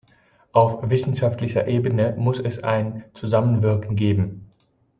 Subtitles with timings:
[0.51, 4.49] Auf wissenschaftlicher Ebene muss es ein Zusammenwirken geben.